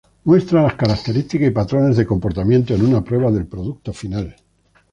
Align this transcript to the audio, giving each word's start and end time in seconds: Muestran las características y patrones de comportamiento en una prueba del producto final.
Muestran 0.23 0.63
las 0.63 0.73
características 0.73 1.49
y 1.49 1.51
patrones 1.51 1.95
de 1.95 2.07
comportamiento 2.07 2.73
en 2.73 2.83
una 2.83 3.03
prueba 3.03 3.29
del 3.29 3.45
producto 3.45 3.93
final. 3.93 4.35